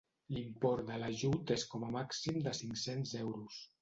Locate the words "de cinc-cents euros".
2.49-3.61